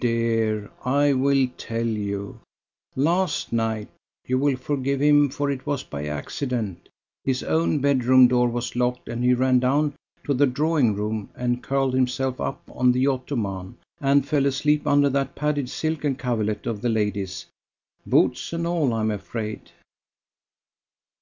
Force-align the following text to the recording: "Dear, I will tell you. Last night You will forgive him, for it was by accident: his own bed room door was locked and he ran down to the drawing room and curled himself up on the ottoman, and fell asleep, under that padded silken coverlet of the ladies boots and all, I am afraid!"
"Dear, 0.00 0.70
I 0.86 1.12
will 1.12 1.48
tell 1.58 1.86
you. 1.86 2.40
Last 2.94 3.52
night 3.52 3.88
You 4.26 4.38
will 4.38 4.56
forgive 4.56 5.00
him, 5.02 5.28
for 5.28 5.50
it 5.50 5.66
was 5.66 5.82
by 5.82 6.06
accident: 6.06 6.88
his 7.24 7.42
own 7.42 7.80
bed 7.80 8.02
room 8.04 8.26
door 8.26 8.48
was 8.48 8.74
locked 8.74 9.06
and 9.06 9.22
he 9.22 9.34
ran 9.34 9.58
down 9.58 9.92
to 10.24 10.32
the 10.32 10.46
drawing 10.46 10.94
room 10.94 11.28
and 11.34 11.62
curled 11.62 11.92
himself 11.92 12.40
up 12.40 12.62
on 12.74 12.90
the 12.92 13.06
ottoman, 13.06 13.76
and 14.00 14.26
fell 14.26 14.46
asleep, 14.46 14.86
under 14.86 15.10
that 15.10 15.34
padded 15.34 15.68
silken 15.68 16.14
coverlet 16.14 16.66
of 16.66 16.80
the 16.80 16.88
ladies 16.88 17.44
boots 18.06 18.54
and 18.54 18.66
all, 18.66 18.94
I 18.94 19.00
am 19.02 19.10
afraid!" 19.10 19.72